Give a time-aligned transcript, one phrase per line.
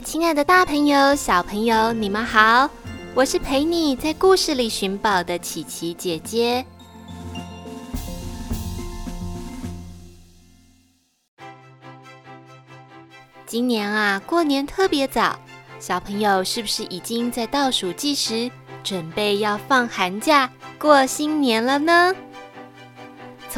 [0.00, 2.70] 亲爱的大朋友、小朋友，你们好！
[3.14, 6.64] 我是陪你在故事里寻宝的琪琪姐姐。
[13.44, 15.36] 今年啊，过年特别早，
[15.80, 18.50] 小朋友是不是已经在倒数计时，
[18.84, 22.14] 准备要放寒假过新年了呢？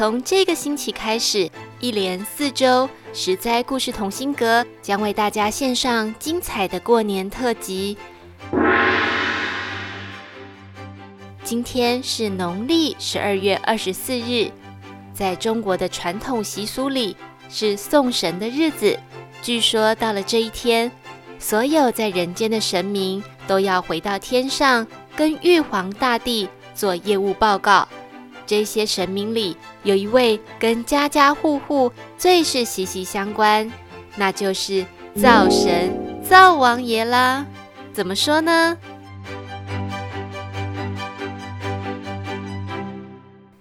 [0.01, 1.47] 从这个星期开始，
[1.79, 7.95] 一连四周，十灾故事同心阁将为大家献上精彩的过年特辑。
[11.43, 14.49] 今天是农历十二月二十四日，
[15.13, 17.15] 在中国的传统习俗里
[17.47, 18.97] 是送神的日子。
[19.43, 20.91] 据说到了这一天，
[21.37, 27.87] 所有在人间的神明都要回到天上，跟玉皇大帝做业务报告。
[28.51, 33.71] 这些神明里有一位跟家家户户最是息息相关，
[34.17, 34.85] 那就是
[35.15, 37.45] 灶神灶王爷啦。
[37.93, 38.77] 怎么说呢？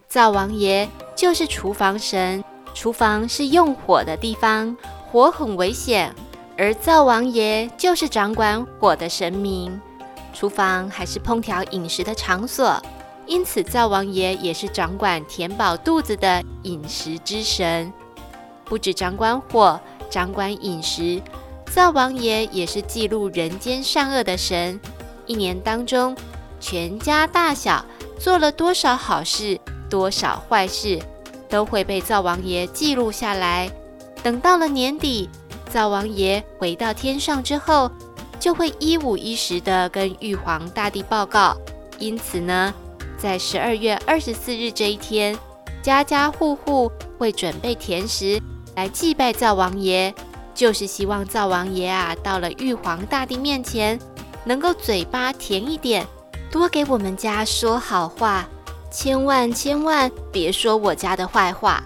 [0.08, 2.42] 灶王爷就是厨房神，
[2.74, 6.12] 厨房是用火的地方，火很危险，
[6.58, 9.80] 而灶王爷就是掌管火的神明。
[10.34, 12.82] 厨房还是烹调饮食的场所。
[13.30, 17.92] 因此，灶王爷也是掌管填饱肚子的饮食之神，
[18.64, 21.22] 不只掌管火，掌管饮食。
[21.66, 24.80] 灶王爷也是记录人间善恶的神。
[25.26, 26.16] 一年当中，
[26.58, 27.84] 全家大小
[28.18, 30.98] 做了多少好事，多少坏事，
[31.48, 33.70] 都会被灶王爷记录下来。
[34.24, 35.30] 等到了年底，
[35.68, 37.88] 灶王爷回到天上之后，
[38.40, 41.56] 就会一五一十地跟玉皇大帝报告。
[42.00, 42.74] 因此呢，
[43.20, 45.36] 在十二月二十四日这一天，
[45.82, 48.40] 家家户户会准备甜食
[48.74, 50.14] 来祭拜灶王爷，
[50.54, 53.98] 就是希望灶王爷啊，到了玉皇大帝面前，
[54.44, 56.06] 能够嘴巴甜一点，
[56.50, 58.48] 多给我们家说好话，
[58.90, 61.82] 千万千万别说我家的坏话。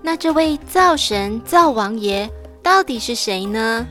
[0.00, 2.30] 那这位灶神灶王爷
[2.62, 3.84] 到底是谁呢？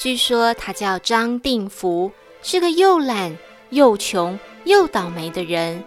[0.00, 2.10] 据说他叫张定福，
[2.42, 3.36] 是个又懒
[3.68, 5.84] 又穷又倒霉的人。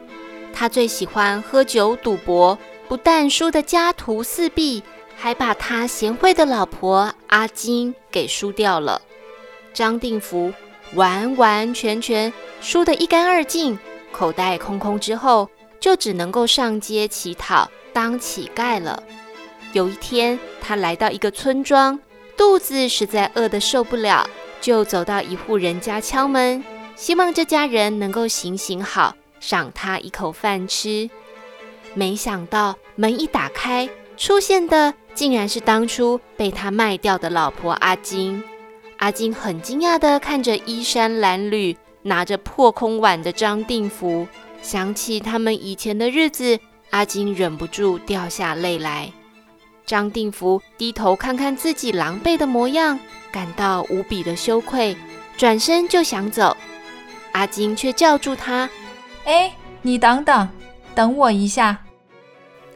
[0.54, 2.56] 他最喜欢喝酒赌博，
[2.88, 4.84] 不但输得家徒四壁，
[5.18, 9.02] 还把他贤惠的老婆阿金给输掉了。
[9.74, 10.54] 张定福
[10.94, 12.32] 完完全全
[12.62, 13.80] 输得一干二净，
[14.12, 19.02] 口袋空空之后，就只能够上街乞讨当乞丐了。
[19.72, 22.00] 有一天，他来到一个村庄。
[22.36, 24.28] 肚子实在饿得受不了，
[24.60, 26.64] 就走到一户人家敲门，
[26.96, 31.10] 希望这家人能够行行好，赏他一口饭吃。
[31.94, 38.44] 没想到门一打开，出现的竟然是当初被他卖掉的老婆阿金。
[38.98, 44.28] 阿金很惊讶地看着衣衫褴褛、拿着破空碗的张定福，
[44.62, 49.12] 想起他们以前的日子，阿金忍不住掉下泪来。
[49.86, 53.00] 张定福低头看看自己狼狈的模样，
[53.32, 54.96] 感到无比的羞愧，
[55.38, 56.56] 转身就想走。
[57.34, 58.70] 阿金却叫住他
[59.26, 59.52] ：“哎，
[59.82, 60.48] 你等等，
[60.96, 61.78] 等我一下。”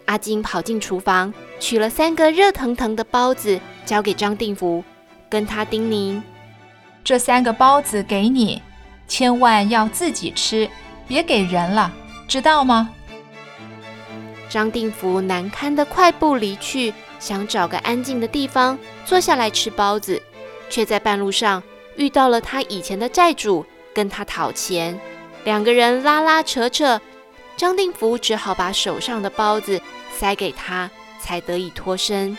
[0.06, 4.84] 阿金跑进厨房，取了三个热腾腾的包子，交给张定福，
[5.30, 6.22] 跟他叮咛
[7.04, 8.62] ：“这三个包子给你，
[9.08, 10.70] 千万要自己吃，
[11.08, 11.94] 别给人了，
[12.28, 12.90] 知道吗？”
[14.58, 18.76] 张定福难堪地快步离去，想找个安静的地方
[19.06, 20.20] 坐下来吃包子，
[20.68, 21.62] 却在半路上
[21.96, 23.64] 遇到了他以前的债主，
[23.94, 25.00] 跟他讨钱。
[25.44, 27.00] 两个人拉拉扯扯，
[27.56, 29.80] 张定福只好把手上的包子
[30.12, 30.90] 塞给他，
[31.22, 32.36] 才得以脱身。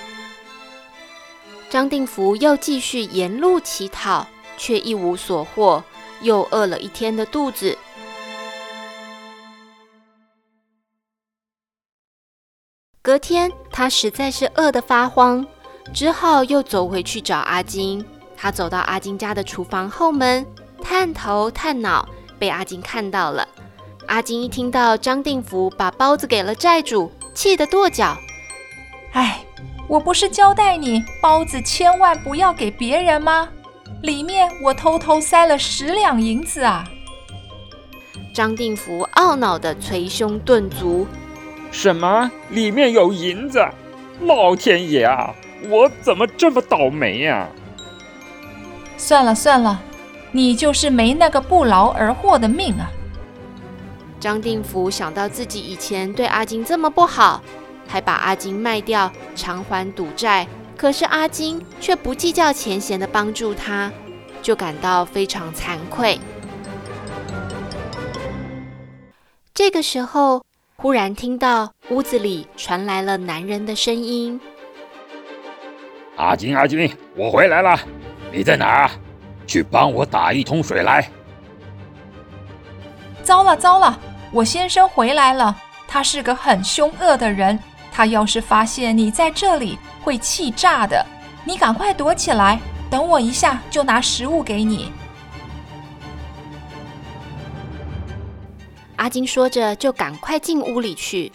[1.71, 4.27] 张定福又继续沿路乞讨，
[4.57, 5.85] 却一无所获，
[6.23, 7.79] 又饿了一天的肚子。
[13.09, 15.47] 隔天，他实在是饿得发慌，
[15.95, 18.05] 只好又走回去找阿金。
[18.37, 20.47] 他走到阿金家的厨房后门，
[20.83, 22.07] 探头探脑，
[22.39, 23.49] 被阿金看到了。
[24.09, 28.15] 阿金一听到张定福把包子给了债主，气得跺脚
[29.13, 29.43] ：“哎，
[29.89, 33.49] 我不是交代你包子千万不要给别人吗？
[34.03, 36.85] 里面我偷偷塞了十两银子啊！
[38.35, 41.07] 张定福懊恼地捶胸顿足
[41.71, 42.31] ：“什么？
[42.51, 43.65] 里面有银子？
[44.23, 45.35] 老天爷啊！
[45.69, 47.49] 我怎么这么倒霉呀？”
[48.97, 49.81] 算了算了，
[50.33, 52.91] 你就是没那个不劳而获的命啊！
[54.19, 57.41] 张定福想到自己以前对阿金这么不好，
[57.87, 63.93] 还把阿金卖掉偿还赌债，可是阿金却不计较前嫌的帮助他，
[64.43, 66.19] 就感到非常惭愧。
[69.55, 70.43] 这个时候，
[70.81, 74.41] 忽然听到屋子里传来了男人的声音
[76.15, 77.77] ：“阿金，阿金，我回来了，
[78.31, 78.91] 你在哪儿？
[79.45, 81.11] 去帮我打一桶水来。”
[83.25, 83.99] 糟了糟了，
[84.31, 85.53] 我先生回来了，
[85.89, 87.59] 他是个很凶恶的人。
[87.91, 91.05] 他要是发现你在这里，会气炸的。
[91.45, 94.93] 你赶快躲起来，等我一下就拿食物给你。
[98.99, 101.33] 阿金说着，就赶快进屋里去。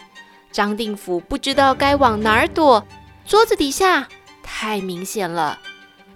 [0.51, 2.85] 张定福不知道该往哪儿躲，
[3.25, 4.07] 桌子底下
[4.43, 5.57] 太明显了，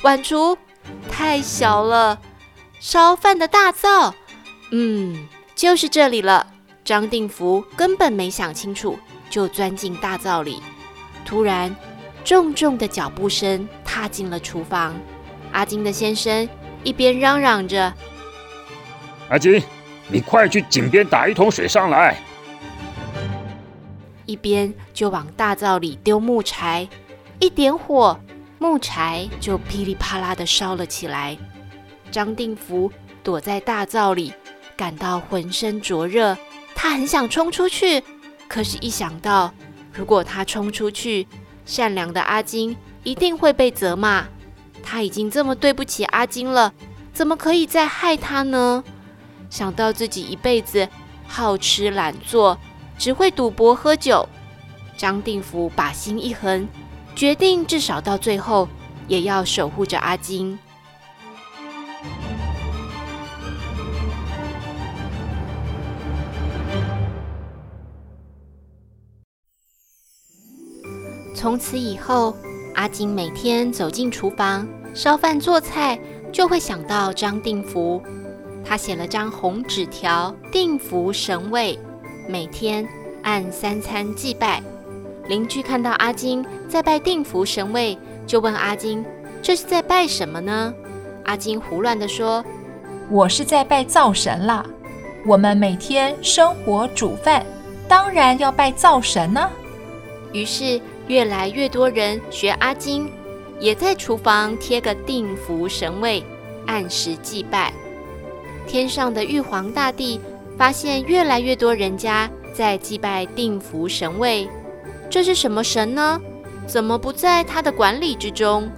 [0.03, 0.55] 碗橱
[1.09, 2.19] 太小了，
[2.79, 4.13] 烧饭的大灶，
[4.71, 5.27] 嗯。
[5.55, 6.45] 就是这里了。
[6.85, 10.61] 张定福根本没想清楚，就钻进大灶里。
[11.25, 11.75] 突然，
[12.23, 14.95] 重重的脚步声踏进了厨房。
[15.51, 16.47] 阿金的先生
[16.83, 17.91] 一边嚷嚷着
[19.29, 19.59] ：“阿金，
[20.09, 22.17] 你快去井边打一桶水上来！”
[24.25, 26.87] 一边就往大灶里丢木柴。
[27.39, 28.19] 一点火，
[28.59, 31.37] 木柴就噼里啪啦地烧了起来。
[32.11, 32.91] 张定福
[33.23, 34.33] 躲在大灶里。
[34.75, 36.37] 感到浑身灼热，
[36.75, 38.03] 他很想冲出去，
[38.47, 39.51] 可是，一想到
[39.91, 41.27] 如果他冲出去，
[41.65, 44.25] 善良的阿金一定会被责骂。
[44.83, 46.71] 他已经这么对不起阿金了，
[47.11, 48.83] 怎么可以再害他呢？
[49.49, 50.87] 想到自己一辈子
[51.25, 52.57] 好吃懒做，
[52.97, 54.27] 只会赌博喝酒，
[54.97, 56.67] 张定福把心一横，
[57.15, 58.67] 决定至少到最后
[59.07, 60.57] 也要守护着阿金。
[71.33, 72.35] 从此以后，
[72.73, 75.99] 阿金每天走进厨房烧饭做菜，
[76.33, 78.01] 就会想到张定福。
[78.67, 81.79] 他写了张红纸条，定福神位，
[82.27, 82.87] 每天
[83.23, 84.61] 按三餐祭拜。
[85.27, 89.05] 邻居看到阿金在拜定福神位，就问阿金
[89.41, 90.73] ：“这是在拜什么呢？”
[91.25, 92.43] 阿金胡乱地说
[93.09, 94.65] ：“我是在拜灶神啦。
[95.25, 97.45] 我们每天生火煮饭，
[97.87, 99.49] 当然要拜灶神呢。”
[100.33, 100.81] 于是。
[101.07, 103.09] 越来越多人学阿金，
[103.61, 106.21] 也在厨房贴个定福神位，
[106.65, 107.71] 按时祭拜。
[108.67, 110.19] 天上的玉皇大帝
[110.57, 114.47] 发现越来越多人家在祭拜定福神位，
[115.09, 116.21] 这是什么神呢？
[116.67, 118.69] 怎么不在他的管理之中？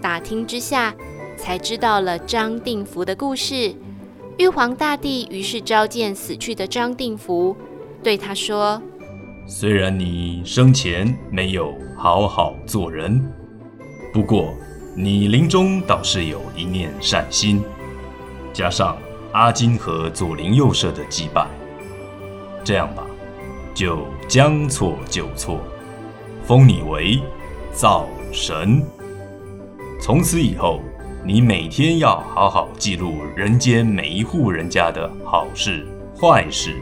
[0.00, 0.92] 打听之下，
[1.36, 3.72] 才知道了张定福的故事。
[4.38, 7.56] 玉皇大帝于是召见死去的张定福，
[8.02, 8.82] 对他说。
[9.46, 13.24] 虽然你生前没有好好做人，
[14.12, 14.52] 不过
[14.96, 17.62] 你临终倒是有一念善心，
[18.52, 18.96] 加上
[19.32, 21.46] 阿金和左邻右舍的祭拜，
[22.62, 23.02] 这样吧，
[23.74, 25.58] 就将错就错，
[26.44, 27.18] 封你为
[27.72, 28.84] 灶神。
[29.98, 30.82] 从此以后，
[31.24, 35.86] 你每天要好好记录人间每一户人家的好事
[36.20, 36.76] 坏事。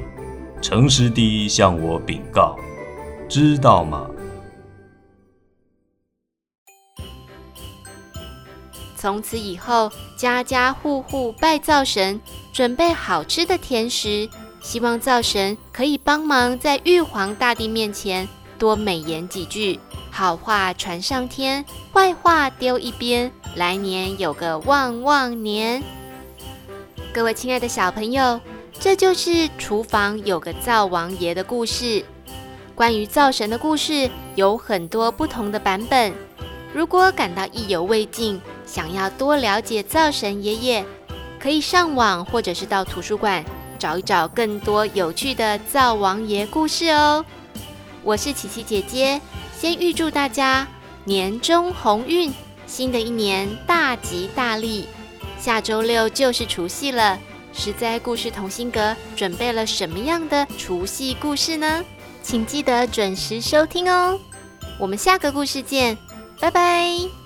[0.61, 2.57] 诚实地向我禀告，
[3.29, 4.11] 知道吗？
[9.01, 12.21] 从此以后，家家户户拜灶神，
[12.53, 14.29] 准备好吃的甜食，
[14.61, 18.29] 希望灶神可以帮忙在玉皇大帝面前
[18.59, 19.81] 多美言几句，
[20.11, 21.65] 好话传上天，
[21.95, 25.83] 坏话丢一边，来年有个旺旺年。
[27.15, 28.39] 各位亲爱的小朋友。
[28.79, 32.03] 这就是厨房有个灶王爷的故事。
[32.75, 36.15] 关于灶神的故事有很多不同的版本。
[36.73, 38.41] 如果感到意犹未尽，
[38.71, 40.85] 想要多了解灶神爷爷，
[41.41, 43.45] 可以上网或者是到图书馆
[43.81, 47.25] 找一找更多有趣的灶王爷故事哦。
[48.05, 49.21] 我是琪琪姐姐，
[49.59, 50.65] 先预祝大家
[51.05, 52.33] 年终鸿运，
[52.65, 54.87] 新的一年大吉大利。
[55.37, 57.19] 下周六就是除夕了。
[57.53, 61.85] 实在故事同心阁准备了什么样的除夕故事呢？
[62.23, 64.17] 请记得准时收听哦。
[64.79, 65.99] 我们下个故事见，
[66.39, 67.20] 拜拜。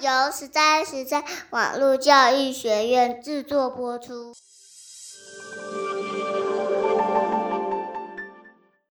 [0.00, 4.34] 由实在实在网络教育学院制作播出。